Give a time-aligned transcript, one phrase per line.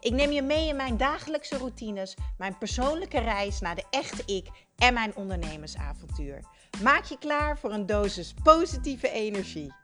[0.00, 4.48] Ik neem je mee in mijn dagelijkse routines, mijn persoonlijke reis naar de echte ik
[4.76, 6.44] en mijn ondernemersavontuur.
[6.82, 9.74] Maak je klaar voor een dosis positieve energie.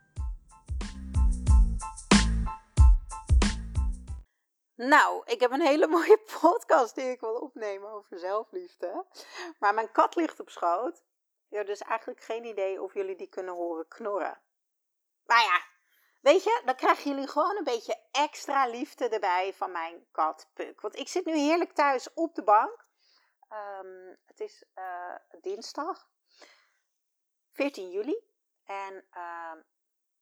[4.76, 9.04] Nou, ik heb een hele mooie podcast die ik wil opnemen over zelfliefde.
[9.58, 11.02] Maar mijn kat ligt op schoot.
[11.48, 14.40] Ja, dus eigenlijk geen idee of jullie die kunnen horen knorren.
[15.26, 15.60] Maar ja,
[16.20, 20.80] weet je, dan krijgen jullie gewoon een beetje extra liefde erbij van mijn kat Puk.
[20.80, 22.86] Want ik zit nu heerlijk thuis op de bank.
[23.48, 26.08] Ehm, het is uh, dinsdag,
[27.52, 28.32] 14 juli.
[28.64, 29.52] En uh,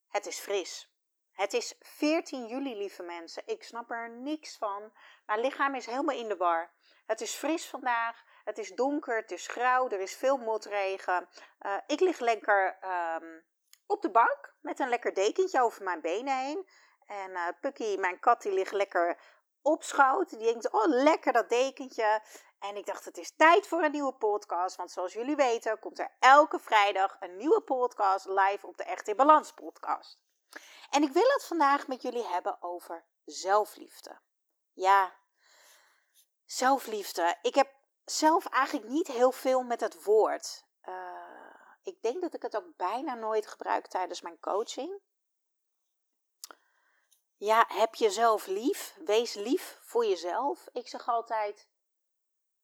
[0.09, 0.91] het is fris.
[1.33, 3.43] Het is 14 juli, lieve mensen.
[3.47, 4.93] Ik snap er niks van.
[5.27, 6.73] Mijn lichaam is helemaal in de war.
[7.07, 8.25] Het is fris vandaag.
[8.45, 9.17] Het is donker.
[9.17, 9.89] Het is grauw.
[9.89, 11.29] Er is veel motregen.
[11.61, 13.45] Uh, ik lig lekker um,
[13.87, 16.69] op de bank met een lekker dekentje over mijn benen heen.
[17.07, 19.19] En uh, Pucky, mijn kat, die ligt lekker
[19.63, 20.31] op schoot.
[20.31, 22.23] Die denkt, oh lekker dat dekentje.
[22.59, 24.77] En ik dacht, het is tijd voor een nieuwe podcast.
[24.77, 29.09] Want zoals jullie weten, komt er elke vrijdag een nieuwe podcast live op de Echt
[29.09, 30.19] in Balans podcast.
[30.91, 34.21] En ik wil het vandaag met jullie hebben over zelfliefde.
[34.73, 35.15] Ja,
[36.45, 37.37] zelfliefde.
[37.43, 37.71] Ik heb
[38.05, 40.65] zelf eigenlijk niet heel veel met het woord.
[40.89, 40.95] Uh,
[41.83, 45.01] ik denk dat ik het ook bijna nooit gebruik tijdens mijn coaching.
[47.43, 48.97] Ja, heb jezelf lief.
[49.05, 50.69] Wees lief voor jezelf.
[50.73, 51.69] Ik zeg altijd: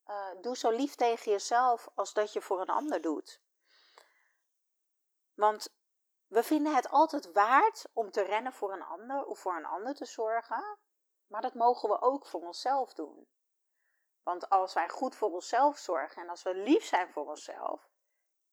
[0.07, 3.41] uh, doe zo lief tegen jezelf als dat je voor een ander doet.
[5.35, 5.69] Want
[6.27, 9.95] we vinden het altijd waard om te rennen voor een ander of voor een ander
[9.95, 10.79] te zorgen,
[11.27, 13.29] maar dat mogen we ook voor onszelf doen.
[14.23, 17.89] Want als wij goed voor onszelf zorgen en als we lief zijn voor onszelf,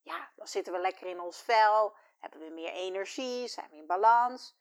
[0.01, 3.87] ja, dan zitten we lekker in ons vel, hebben we meer energie, zijn we in
[3.87, 4.55] balans.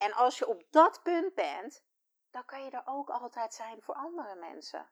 [0.00, 1.82] En als je op dat punt bent,
[2.30, 4.90] dan kan je er ook altijd zijn voor andere mensen.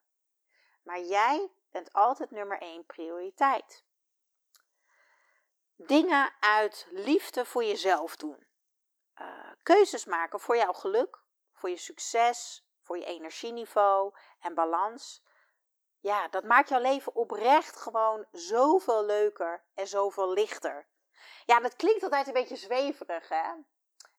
[0.82, 3.84] Maar jij bent altijd nummer één prioriteit.
[5.76, 8.46] Dingen uit liefde voor jezelf doen.
[9.20, 15.22] Uh, keuzes maken voor jouw geluk, voor je succes, voor je energieniveau en balans.
[16.00, 20.86] Ja, dat maakt jouw leven oprecht gewoon zoveel leuker en zoveel lichter.
[21.44, 23.52] Ja, dat klinkt altijd een beetje zweverig, hè?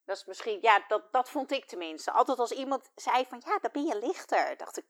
[0.09, 2.12] Dat is misschien, ja, dat, dat vond ik tenminste.
[2.12, 4.58] Altijd als iemand zei van, ja, dan ben je lichter.
[4.58, 4.86] Dacht ik,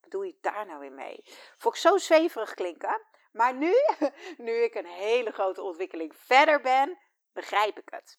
[0.00, 1.22] wat doe je daar nou weer mee?
[1.56, 3.02] Vond ik zo zweverig klinken.
[3.32, 3.74] Maar nu,
[4.46, 6.98] nu ik een hele grote ontwikkeling verder ben,
[7.32, 8.18] begrijp ik het.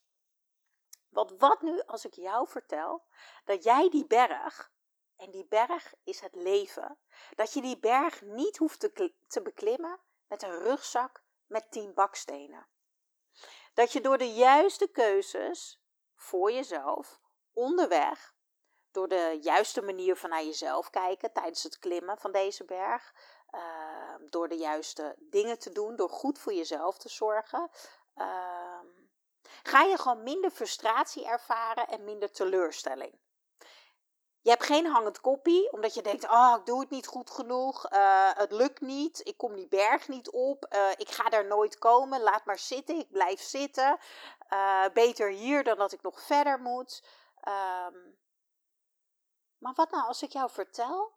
[1.10, 3.06] Want wat nu als ik jou vertel
[3.46, 4.72] dat jij die berg,
[5.16, 6.98] en die berg is het leven,
[7.36, 12.68] dat je die berg niet hoeft te, te beklimmen met een rugzak met tien bakstenen.
[13.74, 15.79] Dat je door de juiste keuzes
[16.20, 17.20] voor jezelf
[17.54, 18.34] onderweg,
[18.92, 23.14] door de juiste manier van naar jezelf kijken tijdens het klimmen van deze berg,
[23.52, 27.70] uh, door de juiste dingen te doen, door goed voor jezelf te zorgen,
[28.16, 28.80] uh,
[29.64, 33.20] ga je gewoon minder frustratie ervaren en minder teleurstelling.
[34.42, 37.92] Je hebt geen hangend koppie, omdat je denkt: Oh, ik doe het niet goed genoeg.
[37.92, 39.22] Uh, het lukt niet.
[39.28, 40.66] Ik kom die berg niet op.
[40.70, 42.22] Uh, ik ga daar nooit komen.
[42.22, 43.00] Laat maar zitten.
[43.00, 43.98] Ik blijf zitten.
[44.50, 47.04] Uh, beter hier dan dat ik nog verder moet.
[47.48, 48.18] Um,
[49.58, 51.14] maar wat nou als ik jou vertel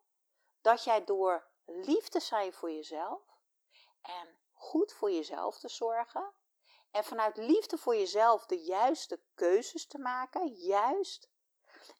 [0.60, 3.22] dat jij door lief te zijn voor jezelf
[4.02, 6.32] en goed voor jezelf te zorgen
[6.90, 11.28] en vanuit liefde voor jezelf de juiste keuzes te maken, juist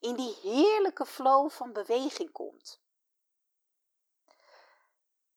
[0.03, 2.83] in die heerlijke flow van beweging komt.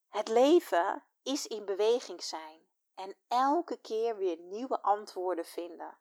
[0.10, 5.98] Het leven is in beweging zijn en elke keer weer nieuwe antwoorden vinden.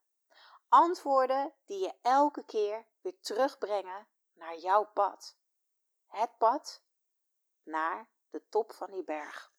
[0.68, 5.36] Antwoorden die je elke keer weer terugbrengen naar jouw pad.
[6.06, 6.82] Het pad
[7.62, 9.52] naar de top van die berg.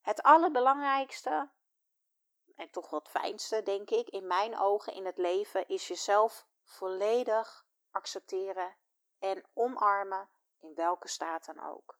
[0.00, 1.50] Het allerbelangrijkste
[2.56, 7.66] en toch wat fijnste, denk ik, in mijn ogen in het leven is jezelf volledig
[7.90, 8.76] accepteren
[9.18, 10.28] en omarmen
[10.58, 11.98] in welke staat dan ook.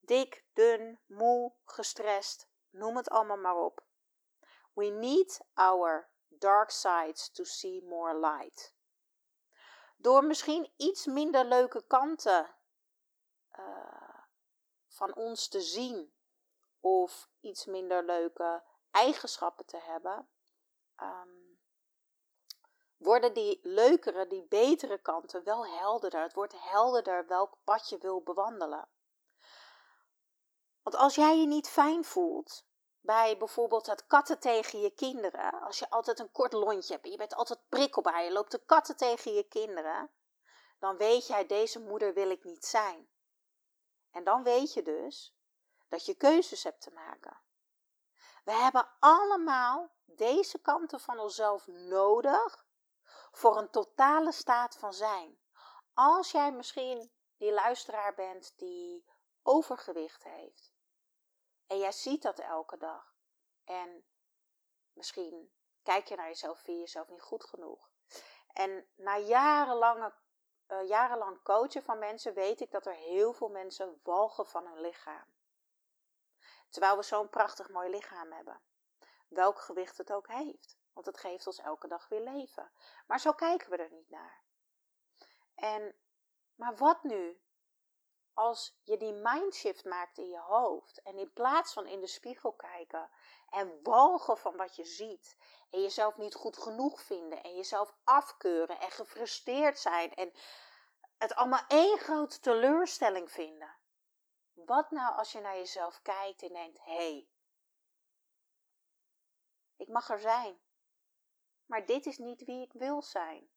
[0.00, 3.84] Dik, dun, moe, gestrest, noem het allemaal maar op.
[4.72, 8.74] We need our dark sides to see more light.
[9.96, 12.54] Door misschien iets minder leuke kanten
[13.58, 14.24] uh,
[14.86, 16.14] van ons te zien
[16.80, 20.28] of iets minder leuke eigenschappen te hebben,
[20.96, 21.53] ehm,
[23.04, 26.22] worden die leukere, die betere kanten wel helderder.
[26.22, 28.88] Het wordt helderder welk pad je wil bewandelen.
[30.82, 32.64] Want als jij je niet fijn voelt
[33.00, 37.10] bij bijvoorbeeld het katten tegen je kinderen, als je altijd een kort lontje hebt en
[37.10, 40.10] je bent altijd prikkelbaar, je loopt de katten tegen je kinderen,
[40.78, 43.08] dan weet jij, deze moeder wil ik niet zijn.
[44.10, 45.34] En dan weet je dus
[45.88, 47.36] dat je keuzes hebt te maken.
[48.44, 52.63] We hebben allemaal deze kanten van onszelf nodig
[53.34, 55.38] voor een totale staat van zijn.
[55.94, 59.04] Als jij misschien die luisteraar bent die
[59.42, 60.72] overgewicht heeft
[61.66, 63.14] en jij ziet dat elke dag
[63.64, 64.04] en
[64.92, 65.52] misschien
[65.82, 67.90] kijk je naar jezelf, vind je jezelf niet goed genoeg.
[68.52, 70.14] En na jarenlange,
[70.68, 74.80] uh, jarenlang coachen van mensen weet ik dat er heel veel mensen walgen van hun
[74.80, 75.26] lichaam.
[76.70, 78.60] Terwijl we zo'n prachtig mooi lichaam hebben.
[79.28, 80.76] Welk gewicht het ook heeft.
[80.94, 82.72] Want het geeft ons elke dag weer leven.
[83.06, 84.42] Maar zo kijken we er niet naar.
[85.54, 85.94] En,
[86.54, 87.40] maar wat nu
[88.34, 92.52] als je die mindshift maakt in je hoofd en in plaats van in de spiegel
[92.52, 93.10] kijken
[93.50, 95.36] en walgen van wat je ziet
[95.70, 100.32] en jezelf niet goed genoeg vinden en jezelf afkeuren en gefrustreerd zijn en
[101.18, 103.76] het allemaal één grote teleurstelling vinden.
[104.52, 107.28] Wat nou als je naar jezelf kijkt en denkt: hé, hey,
[109.76, 110.60] ik mag er zijn.
[111.66, 113.50] Maar dit is niet wie ik wil zijn.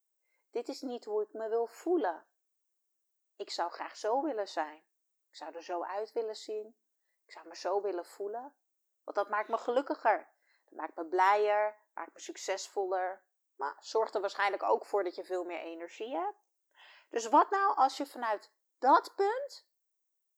[0.52, 2.26] Dit is niet hoe ik me wil voelen.
[3.36, 4.84] Ik zou graag zo willen zijn.
[5.30, 6.76] Ik zou er zo uit willen zien.
[7.26, 8.56] Ik zou me zo willen voelen.
[9.04, 10.30] Want dat maakt me gelukkiger.
[10.64, 13.24] Dat maakt me blijer, maakt me succesvoller.
[13.56, 16.46] Maar zorgt er waarschijnlijk ook voor dat je veel meer energie hebt.
[17.10, 19.68] Dus wat nou als je vanuit dat punt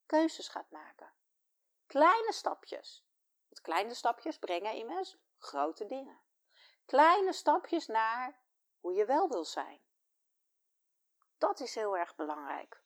[0.05, 1.13] keuzes gaat maken?
[1.87, 3.07] Kleine stapjes.
[3.47, 6.19] Want kleine stapjes brengen immers grote dingen.
[6.89, 8.37] Kleine stapjes naar
[8.79, 9.79] hoe je wel wil zijn.
[11.37, 12.81] Dat is heel erg belangrijk.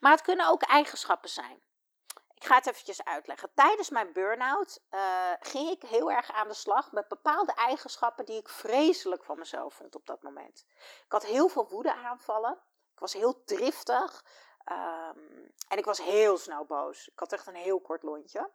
[0.00, 1.62] Maar het kunnen ook eigenschappen zijn.
[2.34, 3.54] Ik ga het eventjes uitleggen.
[3.54, 8.38] Tijdens mijn burn-out uh, ging ik heel erg aan de slag met bepaalde eigenschappen die
[8.38, 10.66] ik vreselijk van mezelf vond op dat moment.
[11.04, 12.58] Ik had heel veel woedeaanvallen.
[12.92, 14.24] Ik was heel driftig.
[14.72, 17.08] Um, en ik was heel snel boos.
[17.08, 18.50] Ik had echt een heel kort lontje.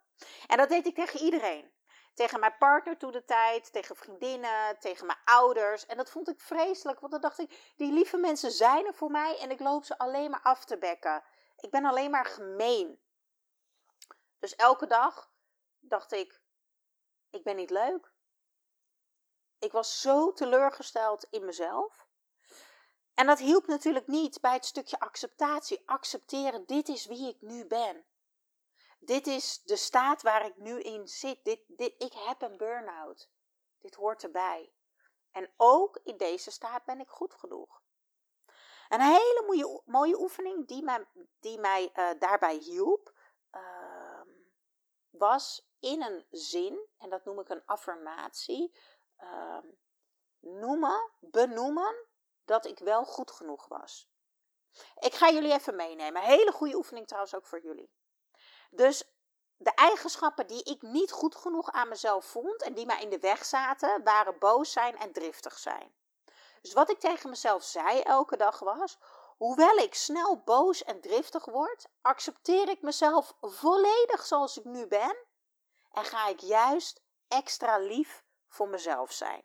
[0.48, 1.74] En dat deed ik tegen iedereen.
[2.14, 5.86] Tegen mijn partner toen de tijd, tegen vriendinnen, tegen mijn ouders.
[5.86, 9.12] En dat vond ik vreselijk, want dan dacht ik, die lieve mensen zijn er voor
[9.12, 11.24] mij en ik loop ze alleen maar af te bekken.
[11.58, 13.02] Ik ben alleen maar gemeen.
[14.40, 15.32] Dus elke dag
[15.80, 16.42] dacht ik,
[17.30, 18.12] ik ben niet leuk.
[19.60, 22.08] Ik was zo teleurgesteld in mezelf.
[23.14, 25.82] En dat hielp natuurlijk niet bij het stukje acceptatie.
[25.86, 28.06] Accepteren, dit is wie ik nu ben.
[29.06, 31.44] Dit is de staat waar ik nu in zit.
[31.44, 33.30] Dit, dit, ik heb een burn-out.
[33.80, 34.74] Dit hoort erbij.
[35.32, 37.82] En ook in deze staat ben ik goed genoeg.
[38.90, 41.08] Een hele mooie, mooie oefening die mij,
[41.40, 43.14] die mij uh, daarbij hielp,
[43.52, 44.22] uh,
[45.10, 48.76] was in een zin, en dat noem ik een affirmatie,
[49.20, 49.58] uh,
[50.40, 51.96] noemen, benoemen
[52.46, 54.12] dat ik wel goed genoeg was.
[55.00, 56.22] Ik ga jullie even meenemen.
[56.22, 57.92] Hele goede oefening trouwens ook voor jullie.
[58.76, 59.04] Dus
[59.58, 63.20] de eigenschappen die ik niet goed genoeg aan mezelf vond en die mij in de
[63.20, 65.96] weg zaten, waren boos zijn en driftig zijn.
[66.62, 68.98] Dus wat ik tegen mezelf zei elke dag was:
[69.38, 75.18] hoewel ik snel boos en driftig word, accepteer ik mezelf volledig zoals ik nu ben
[75.92, 79.44] en ga ik juist extra lief voor mezelf zijn.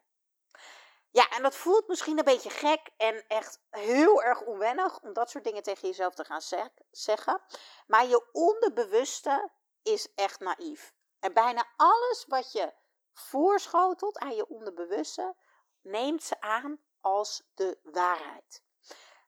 [1.10, 5.30] Ja, en dat voelt misschien een beetje gek en echt heel erg onwennig om dat
[5.30, 6.42] soort dingen tegen jezelf te gaan
[6.90, 7.42] zeggen.
[7.86, 9.50] Maar je onderbewuste
[9.82, 10.94] is echt naïef.
[11.20, 12.72] En bijna alles wat je
[13.12, 15.34] voorschotelt aan je onderbewuste,
[15.80, 18.62] neemt ze aan als de waarheid.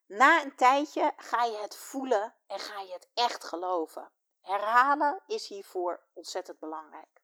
[0.06, 4.12] Na een tijdje ga je het voelen en ga je het echt geloven.
[4.40, 7.20] Herhalen is hiervoor ontzettend belangrijk.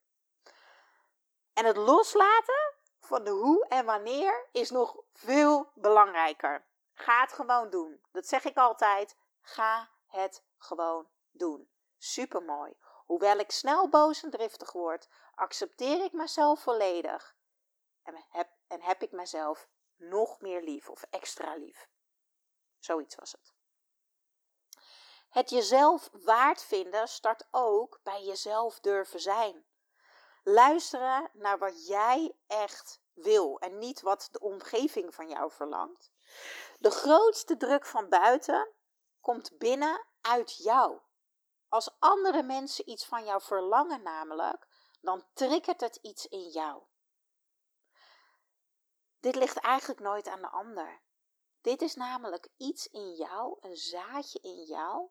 [1.52, 2.75] En het loslaten
[3.06, 6.64] van de hoe en wanneer is nog veel belangrijker.
[6.94, 8.00] Ga het gewoon doen.
[8.12, 9.16] Dat zeg ik altijd.
[9.40, 11.70] Ga het gewoon doen.
[11.98, 12.76] Supermooi.
[13.06, 17.36] Hoewel ik snel boos en driftig word, accepteer ik mezelf volledig
[18.02, 21.88] en heb, en heb ik mezelf nog meer lief of extra lief.
[22.78, 23.54] Zoiets was het.
[25.28, 29.66] Het jezelf waard vinden start ook bij jezelf durven zijn.
[30.48, 36.10] Luisteren naar wat jij echt wil en niet wat de omgeving van jou verlangt.
[36.78, 38.72] De grootste druk van buiten
[39.20, 41.00] komt binnen uit jou.
[41.68, 44.66] Als andere mensen iets van jou verlangen, namelijk,
[45.00, 46.82] dan triggert het iets in jou.
[49.20, 51.00] Dit ligt eigenlijk nooit aan de ander.
[51.60, 55.08] Dit is namelijk iets in jou, een zaadje in jou.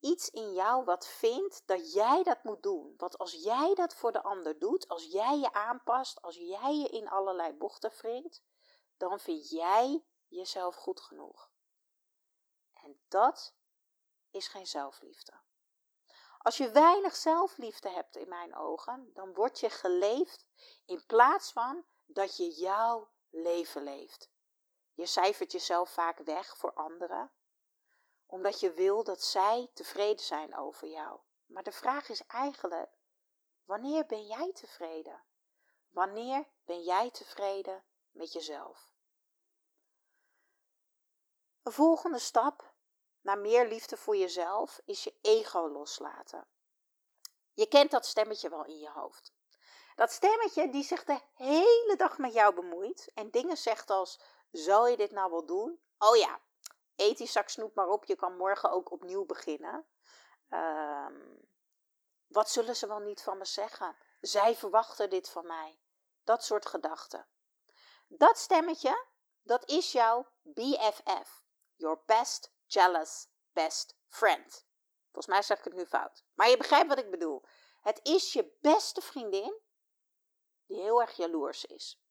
[0.00, 2.94] Iets in jou wat vindt dat jij dat moet doen.
[2.96, 6.88] Want als jij dat voor de ander doet, als jij je aanpast, als jij je
[6.88, 8.42] in allerlei bochten wringt,
[8.96, 11.50] dan vind jij jezelf goed genoeg.
[12.72, 13.54] En dat
[14.30, 15.40] is geen zelfliefde.
[16.38, 20.46] Als je weinig zelfliefde hebt in mijn ogen, dan word je geleefd
[20.84, 24.30] in plaats van dat je jouw leven leeft.
[24.94, 27.32] Je cijfert jezelf vaak weg voor anderen,
[28.30, 31.20] omdat je wil dat zij tevreden zijn over jou.
[31.46, 32.90] Maar de vraag is eigenlijk:
[33.64, 35.24] wanneer ben jij tevreden?
[35.88, 38.92] Wanneer ben jij tevreden met jezelf?
[41.62, 42.74] Een volgende stap
[43.20, 46.46] naar meer liefde voor jezelf is je ego loslaten.
[47.54, 49.32] Je kent dat stemmetje wel in je hoofd.
[49.96, 54.20] Dat stemmetje die zich de hele dag met jou bemoeit en dingen zegt als:
[54.50, 55.80] Zal je dit nou wel doen?
[55.98, 56.40] Oh ja,
[57.00, 59.86] eet zak snoep maar op, je kan morgen ook opnieuw beginnen.
[60.48, 61.36] Ehm,
[62.26, 63.96] wat zullen ze wel niet van me zeggen?
[64.20, 65.80] Zij verwachten dit van mij.
[66.24, 67.26] Dat soort gedachten.
[68.06, 69.06] Dat stemmetje,
[69.42, 71.44] dat is jouw BFF.
[71.74, 74.66] Your best jealous best friend.
[75.02, 76.24] Volgens mij zeg ik het nu fout.
[76.34, 77.44] Maar je begrijpt wat ik bedoel.
[77.80, 79.60] Het is je beste vriendin
[80.66, 82.02] die heel erg jaloers is.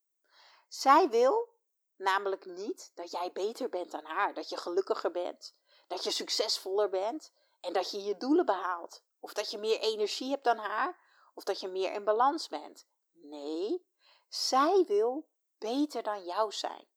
[0.67, 1.57] Zij wil
[1.98, 5.56] namelijk niet dat jij beter bent dan haar, dat je gelukkiger bent,
[5.88, 9.04] dat je succesvoller bent en dat je je doelen behaalt.
[9.20, 10.98] Of dat je meer energie hebt dan haar,
[11.34, 12.88] of dat je meer in balans bent.
[13.13, 13.86] Nee,
[14.27, 15.27] zij wil
[15.58, 16.88] beter dan jou zijn.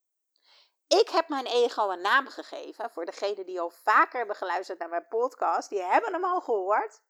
[0.86, 2.90] Ik heb mijn ego een naam gegeven.
[2.90, 7.00] Voor degenen die al vaker hebben geluisterd naar mijn podcast, die hebben hem al gehoord.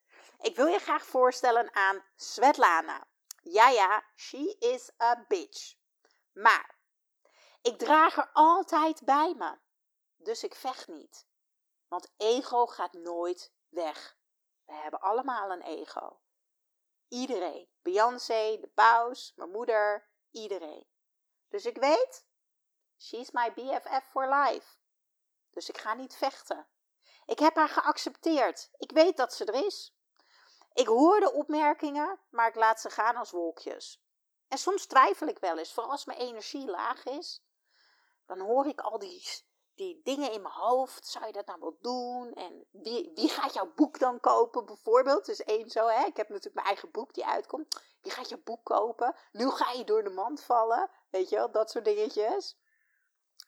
[0.40, 3.06] Ik wil je graag voorstellen aan Svetlana.
[3.42, 5.74] Ja, ja, she is a bitch.
[6.32, 6.79] Maar
[7.62, 9.58] ik draag er altijd bij me.
[10.16, 11.26] Dus ik vecht niet.
[11.88, 14.18] Want ego gaat nooit weg.
[14.64, 16.20] We hebben allemaal een ego.
[17.08, 17.68] Iedereen.
[17.82, 20.86] Beyoncé, de paus, mijn moeder, iedereen.
[21.48, 22.26] Dus ik weet,
[22.98, 24.76] she's my BFF for life.
[25.50, 26.68] Dus ik ga niet vechten.
[27.26, 28.70] Ik heb haar geaccepteerd.
[28.76, 29.94] Ik weet dat ze er is.
[30.72, 34.02] Ik hoor de opmerkingen, maar ik laat ze gaan als wolkjes.
[34.48, 37.42] En soms twijfel ik wel eens, vooral als mijn energie laag is.
[38.30, 39.28] Dan hoor ik al die,
[39.74, 41.06] die dingen in mijn hoofd.
[41.06, 42.32] Zou je dat nou wel doen?
[42.32, 45.26] En wie, wie gaat jouw boek dan kopen, bijvoorbeeld?
[45.26, 46.04] Dus één zo, hè?
[46.04, 47.80] Ik heb natuurlijk mijn eigen boek die uitkomt.
[48.00, 49.16] Wie gaat jouw boek kopen?
[49.32, 50.90] Nu ga je door de mand vallen.
[51.10, 52.58] Weet je wel, dat soort dingetjes.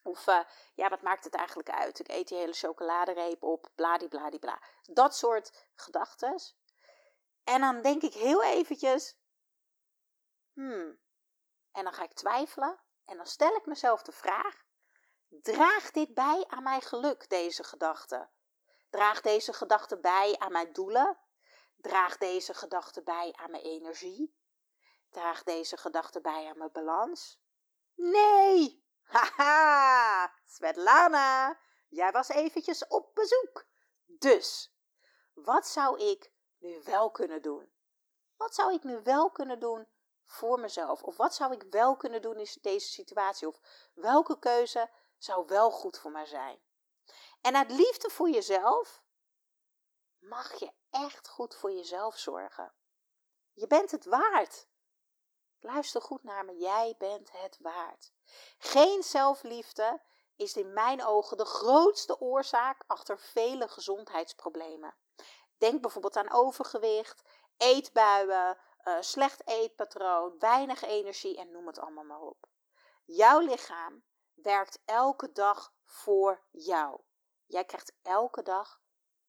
[0.03, 0.41] Of uh,
[0.75, 1.99] ja, wat maakt het eigenlijk uit?
[1.99, 4.63] Ik eet die hele chocoladereep op, bladibladibla.
[4.83, 6.41] Dat soort gedachten.
[7.45, 9.17] En dan denk ik heel eventjes,
[10.53, 10.99] hmm,
[11.73, 14.65] en dan ga ik twijfelen en dan stel ik mezelf de vraag,
[15.41, 18.29] draagt dit bij aan mijn geluk, deze gedachte?
[18.91, 21.19] Draagt deze gedachte bij aan mijn doelen?
[21.77, 24.37] Draagt deze gedachte bij aan mijn energie?
[25.11, 27.41] Draagt deze gedachte bij aan mijn balans?
[27.95, 28.85] Nee!
[29.13, 30.35] Haha!
[30.47, 31.59] Svetlana,
[31.89, 33.67] jij was eventjes op bezoek.
[34.07, 34.75] Dus,
[35.33, 37.73] wat zou ik nu wel kunnen doen?
[38.37, 39.89] Wat zou ik nu wel kunnen doen
[40.25, 41.03] voor mezelf?
[41.03, 43.49] Of wat zou ik wel kunnen doen in deze situatie?
[43.49, 43.61] Of
[43.95, 44.91] welke keuze
[45.25, 46.63] zou wel goed voor mij zijn?
[47.41, 49.03] En uit liefde voor jezelf
[50.19, 52.75] mag je echt goed voor jezelf zorgen.
[53.53, 54.69] Je bent het waard.
[55.61, 58.13] Luister goed naar me, jij bent het waard.
[58.59, 60.03] Geen zelfliefde
[60.37, 64.97] is in mijn ogen de grootste oorzaak achter vele gezondheidsproblemen.
[65.59, 67.23] Denk bijvoorbeeld aan overgewicht,
[67.57, 72.47] eetbuien, uh, slecht eetpatroon, weinig energie en noem het allemaal maar op.
[73.05, 77.01] Jouw lichaam werkt elke dag voor jou.
[77.47, 78.81] Jij krijgt elke dag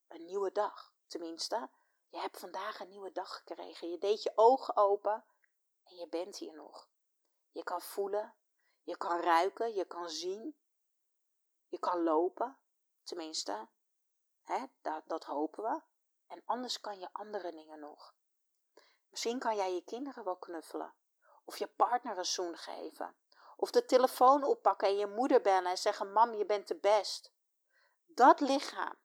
[0.08, 0.94] een nieuwe dag.
[1.08, 1.70] Tenminste,
[2.10, 3.90] je hebt vandaag een nieuwe dag gekregen.
[3.90, 5.26] Je deed je ogen open
[5.84, 6.88] en je bent hier nog.
[7.52, 8.36] Je kan voelen,
[8.84, 10.58] je kan ruiken, je kan zien,
[11.68, 12.58] je kan lopen.
[13.04, 13.68] Tenminste,
[14.42, 15.82] hè, dat, dat hopen we.
[16.28, 18.16] En anders kan je andere dingen nog.
[19.10, 20.94] Misschien kan jij je kinderen wel knuffelen.
[21.46, 23.16] Of je partner een zoen geven.
[23.64, 27.34] Of de telefoon oppakken en je moeder bellen en zeggen: Mam, je bent de best.
[28.06, 28.96] Dat lichaam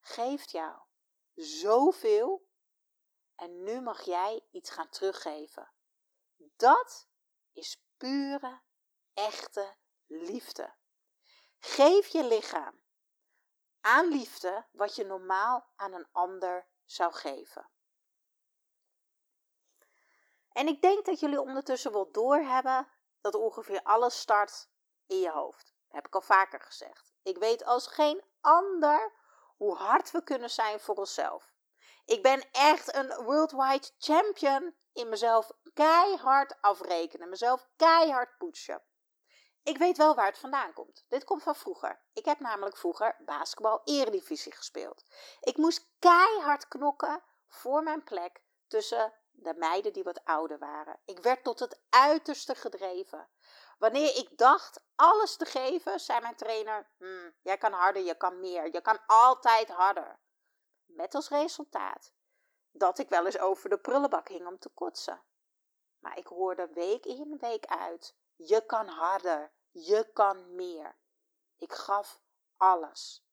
[0.00, 0.80] geeft jou
[1.34, 2.48] zoveel.
[3.36, 5.72] En nu mag jij iets gaan teruggeven.
[6.36, 7.08] Dat
[7.52, 8.60] is pure,
[9.14, 9.76] echte
[10.06, 10.74] liefde.
[11.58, 12.82] Geef je lichaam
[13.80, 17.70] aan liefde wat je normaal aan een ander zou geven.
[20.48, 22.88] En ik denk dat jullie ondertussen wel doorhebben
[23.22, 24.68] dat ongeveer alles start
[25.06, 25.74] in je hoofd.
[25.88, 27.12] Heb ik al vaker gezegd.
[27.22, 29.12] Ik weet als geen ander
[29.56, 31.52] hoe hard we kunnen zijn voor onszelf.
[32.04, 38.82] Ik ben echt een worldwide champion in mezelf keihard afrekenen, mezelf keihard poetsen.
[39.62, 41.04] Ik weet wel waar het vandaan komt.
[41.08, 42.00] Dit komt van vroeger.
[42.12, 45.04] Ik heb namelijk vroeger basketbal eredivisie gespeeld.
[45.40, 51.00] Ik moest keihard knokken voor mijn plek tussen de meiden die wat ouder waren.
[51.04, 53.28] Ik werd tot het uiterste gedreven.
[53.78, 58.40] Wanneer ik dacht alles te geven, zei mijn trainer: hmm, Jij kan harder, je kan
[58.40, 60.18] meer, je kan altijd harder.
[60.86, 62.12] Met als resultaat
[62.70, 65.22] dat ik wel eens over de prullenbak hing om te kotsen.
[65.98, 70.96] Maar ik hoorde week in, week uit: Je kan harder, je kan meer.
[71.58, 72.20] Ik gaf
[72.56, 73.26] alles.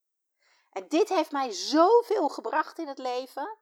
[0.72, 3.58] En dit heeft mij zoveel gebracht in het leven,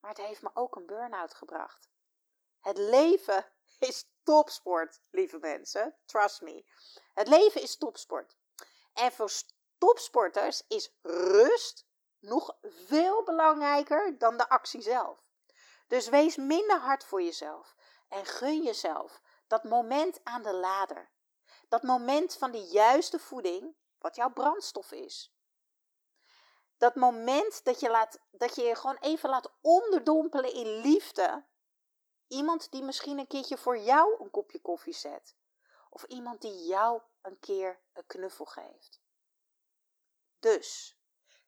[0.00, 1.88] maar het heeft me ook een burn-out gebracht.
[2.60, 5.96] Het leven is topsport, lieve mensen.
[6.04, 6.64] Trust me.
[7.14, 8.36] Het leven is topsport.
[8.92, 9.30] En voor
[9.78, 11.86] topsporters is rust
[12.18, 15.18] nog veel belangrijker dan de actie zelf.
[15.86, 17.74] Dus wees minder hard voor jezelf
[18.08, 21.10] en gun jezelf dat moment aan de lader.
[21.68, 25.34] Dat moment van de juiste voeding, wat jouw brandstof is.
[26.80, 31.44] Dat moment dat je, laat, dat je je gewoon even laat onderdompelen in liefde.
[32.28, 35.36] Iemand die misschien een keertje voor jou een kopje koffie zet.
[35.90, 39.00] Of iemand die jou een keer een knuffel geeft.
[40.38, 40.98] Dus,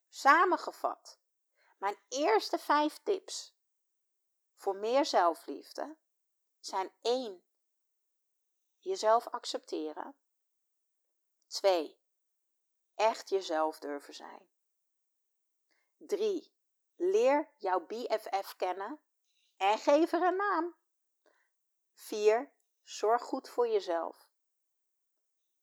[0.09, 1.19] samengevat,
[1.79, 3.55] mijn eerste vijf tips
[4.55, 5.97] voor meer zelfliefde
[6.61, 7.45] zijn 1.
[8.79, 10.17] Jezelf accepteren.
[11.47, 12.01] 2.
[12.95, 14.52] Echt jezelf durven zijn.
[16.07, 16.53] 3.
[16.97, 19.01] Leer jouw BFF kennen
[19.57, 20.77] en geef er een naam.
[21.95, 22.53] 4.
[22.83, 24.29] Zorg goed voor jezelf.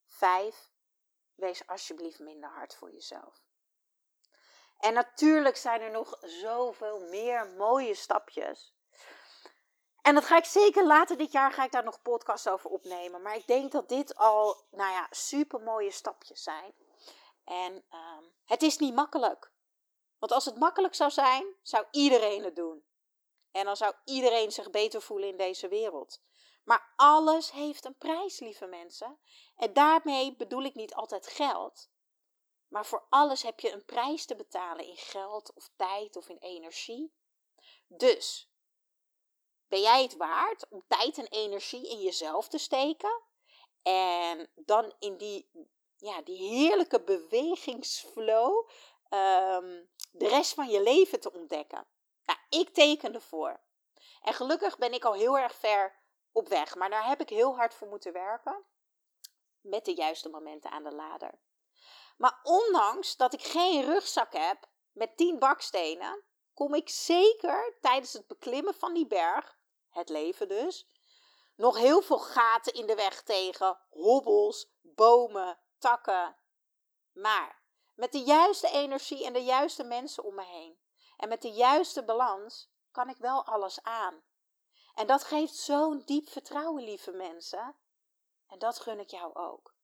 [0.06, 0.72] 5.
[1.36, 3.44] Wees alsjeblieft minder hard voor jezelf.
[4.78, 8.74] En natuurlijk zijn er nog zoveel meer mooie stapjes.
[10.02, 13.22] En dat ga ik zeker later dit jaar ga ik daar nog podcasts over opnemen.
[13.22, 16.74] Maar ik denk dat dit al, nou ja, super mooie stapjes zijn.
[17.44, 19.52] En ehm, het is niet makkelijk.
[20.20, 22.84] Want als het makkelijk zou zijn, zou iedereen het doen.
[23.52, 26.22] En dan zou iedereen zich beter voelen in deze wereld.
[26.64, 29.20] Maar alles heeft een prijs, lieve mensen.
[29.56, 31.90] En daarmee bedoel ik niet altijd geld.
[32.68, 36.38] Maar voor alles heb je een prijs te betalen in geld of tijd of in
[36.38, 37.14] energie.
[37.88, 38.50] Dus,
[39.68, 43.22] ben jij het waard om tijd en energie in jezelf te steken?
[43.82, 45.50] En dan in die,
[45.98, 48.70] ja, die heerlijke bewegingsflow
[49.10, 51.88] um, de rest van je leven te ontdekken.
[52.26, 53.60] Nou, ik teken ervoor.
[54.22, 56.00] En gelukkig ben ik al heel erg ver
[56.32, 58.64] op weg, maar daar heb ik heel hard voor moeten werken.
[59.62, 61.40] Met de juiste momenten aan de lader.
[62.18, 68.28] Maar ondanks dat ik geen rugzak heb met 10 bakstenen, kom ik zeker tijdens het
[68.28, 69.58] beklimmen van die berg,
[69.90, 70.88] het leven dus,
[71.56, 76.38] nog heel veel gaten in de weg tegen, hobbels, bomen, takken.
[77.12, 77.59] Maar
[78.00, 80.80] met de juiste energie en de juiste mensen om me heen.
[81.18, 84.24] En met de juiste balans kan ik wel alles aan.
[84.96, 87.76] En dat geeft zo'n diep vertrouwen, lieve mensen.
[88.48, 89.76] En dat gun ik jou ook.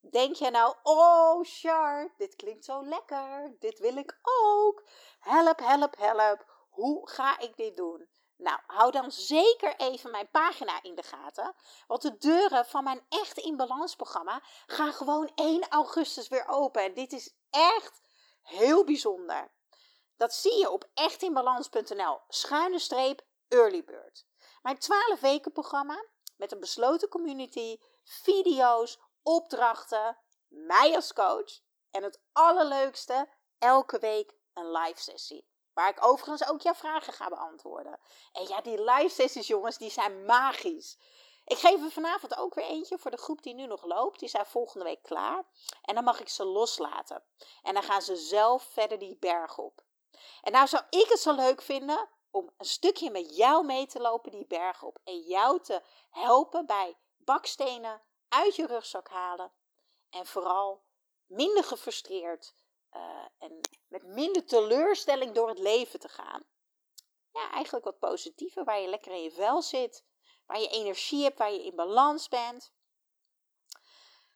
[0.00, 4.88] Denk je nou, oh Char, dit klinkt zo lekker, dit wil ik ook.
[5.20, 8.08] Help, help, help, hoe ga ik dit doen?
[8.36, 11.54] Nou, hou dan zeker even mijn pagina in de gaten.
[11.86, 16.82] Want de deuren van mijn Echt in Balans programma gaan gewoon 1 augustus weer open.
[16.82, 18.00] En dit is echt
[18.42, 19.50] heel bijzonder.
[20.16, 24.26] Dat zie je op echtinbalans.nl schuine streep earlybird.
[24.62, 26.04] Mijn 12 weken programma
[26.36, 30.18] met een besloten community, video's, opdrachten,
[30.48, 35.46] mij als coach en het allerleukste, elke week een live sessie.
[35.76, 37.98] Waar ik overigens ook jouw vragen ga beantwoorden.
[38.32, 40.98] En ja, die live sessies, jongens, die zijn magisch.
[41.44, 44.20] Ik geef er vanavond ook weer eentje voor de groep die nu nog loopt.
[44.20, 45.44] Die zijn volgende week klaar.
[45.82, 47.22] En dan mag ik ze loslaten.
[47.62, 49.84] En dan gaan ze zelf verder die berg op.
[50.42, 54.00] En nou zou ik het zo leuk vinden om een stukje met jou mee te
[54.00, 54.98] lopen die berg op.
[55.04, 59.52] En jou te helpen bij bakstenen uit je rugzak halen.
[60.10, 60.82] En vooral
[61.26, 62.54] minder gefrustreerd
[62.96, 66.44] uh, en met minder teleurstelling door het leven te gaan.
[67.32, 70.04] Ja, eigenlijk wat positiever, waar je lekker in je vel zit,
[70.46, 72.72] waar je energie hebt, waar je in balans bent.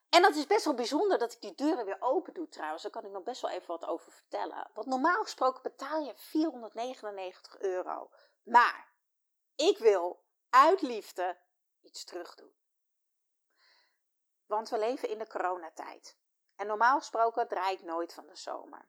[0.08, 2.82] En dat is best wel bijzonder dat ik die deuren weer open doe trouwens.
[2.82, 4.70] Daar kan ik nog best wel even wat over vertellen.
[4.74, 8.10] Want normaal gesproken betaal je 499 euro.
[8.42, 8.92] Maar
[9.56, 11.38] ik wil uit liefde
[11.80, 12.54] iets terug doen.
[14.46, 16.18] Want we leven in de coronatijd.
[16.60, 18.88] En normaal gesproken draai ik nooit van de zomer.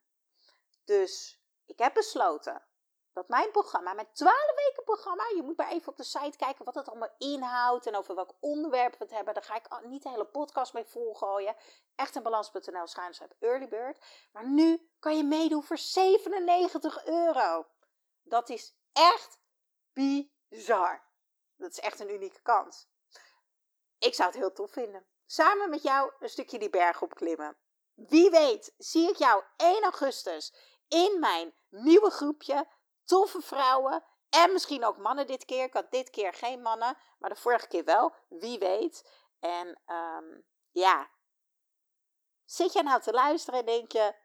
[0.86, 2.66] Dus ik heb besloten
[3.14, 6.66] dat mijn programma, mijn 12 weken programma, je moet maar even op de site kijken
[6.66, 9.34] wat het allemaal inhoudt en over welk onderwerp we het hebben.
[9.34, 11.56] Daar ga ik niet de hele podcast mee volgooien.
[11.96, 14.06] Echt in balans.nl schuinschrijf early bird.
[14.32, 17.66] Maar nu kan je meedoen voor 97 euro.
[18.22, 19.40] Dat is echt
[19.94, 21.04] bizar.
[21.56, 22.90] Dat is echt een unieke kans.
[24.00, 25.06] Ik zou het heel tof vinden.
[25.26, 27.58] Samen met jou een stukje die berg opklimmen.
[28.08, 30.54] Wie weet, zie ik jou 1 augustus
[30.88, 32.68] in mijn nieuwe groepje
[33.04, 35.64] toffe vrouwen en misschien ook mannen dit keer.
[35.64, 38.14] Ik had dit keer geen mannen, maar de vorige keer wel.
[38.28, 39.10] Wie weet.
[39.40, 41.10] En um, ja,
[42.46, 44.16] zit je nou te luisteren en denk je...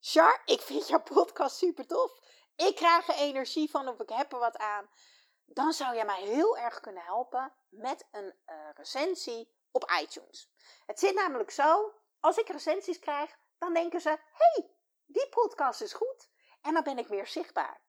[0.00, 2.20] Char, ik vind jouw podcast super tof.
[2.56, 4.90] Ik krijg er energie van of ik heb er wat aan.
[5.44, 10.50] Dan zou jij mij heel erg kunnen helpen met een uh, recensie op iTunes.
[10.86, 11.94] Het zit namelijk zo,
[12.26, 14.18] als ik recensies krijg, dan denken ze...
[14.32, 14.70] hey,
[15.04, 16.28] die podcast is goed.
[16.62, 17.80] En dan ben ik meer zichtbaar.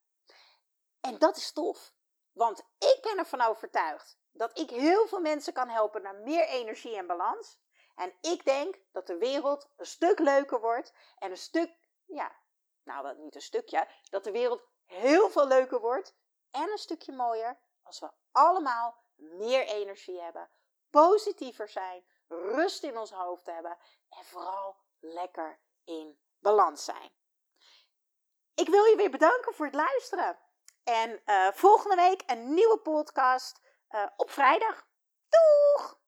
[1.02, 1.94] En dat is tof.
[2.32, 6.98] Want ik ben ervan overtuigd dat ik heel veel mensen kan helpen naar meer energie
[6.98, 7.60] en balans.
[7.96, 12.36] En ik denk dat de wereld een stuk leuker wordt en een stuk, ja,
[12.84, 16.16] nou niet een stukje, dat de wereld heel veel leuker wordt
[16.52, 20.50] en een stukje mooier als we allemaal meer energie hebben,
[20.90, 23.78] positiever zijn, rust in ons hoofd hebben
[24.10, 27.12] en vooral lekker in balans zijn.
[28.56, 30.40] Ik wil je weer bedanken voor het luisteren.
[30.84, 34.88] En uh, volgende week een nieuwe podcast uh, op vrijdag.
[35.30, 36.00] Doeg!